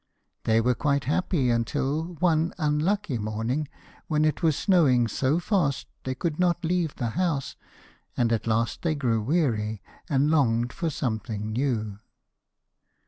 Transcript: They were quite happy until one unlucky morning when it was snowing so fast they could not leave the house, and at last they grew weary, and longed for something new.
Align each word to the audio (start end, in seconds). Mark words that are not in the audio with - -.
They 0.45 0.59
were 0.61 0.73
quite 0.73 1.03
happy 1.03 1.51
until 1.51 2.15
one 2.15 2.55
unlucky 2.57 3.19
morning 3.19 3.67
when 4.07 4.25
it 4.25 4.41
was 4.41 4.55
snowing 4.55 5.07
so 5.07 5.37
fast 5.39 5.85
they 6.05 6.15
could 6.15 6.39
not 6.39 6.65
leave 6.65 6.95
the 6.95 7.11
house, 7.11 7.55
and 8.17 8.33
at 8.33 8.47
last 8.47 8.81
they 8.81 8.95
grew 8.95 9.21
weary, 9.21 9.79
and 10.09 10.31
longed 10.31 10.73
for 10.73 10.89
something 10.89 11.53
new. 11.53 11.99